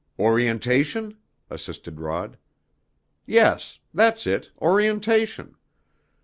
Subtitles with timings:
[0.17, 1.15] "Orientation?"
[1.51, 2.35] assisted Rod.
[3.27, 4.49] "Yes; that's it.
[4.59, 5.53] Orientation.